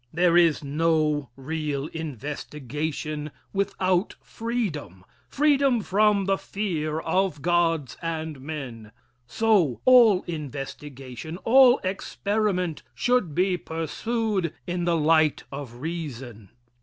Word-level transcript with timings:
There 0.11 0.35
is 0.35 0.63
no 0.63 1.29
real 1.35 1.85
investigation 1.93 3.29
without 3.53 4.15
freedom 4.19 5.05
freedom 5.29 5.81
from 5.83 6.25
the 6.25 6.39
fear 6.39 6.99
of 7.01 7.43
gods 7.43 7.97
and 8.01 8.41
men. 8.41 8.93
So, 9.27 9.79
all 9.85 10.23
investigation 10.23 11.37
all 11.43 11.79
experiment 11.83 12.81
should 12.95 13.35
be 13.35 13.57
pursued 13.57 14.55
in 14.65 14.85
the 14.85 14.97
light 14.97 15.43
of 15.51 15.75
reason. 15.81 16.49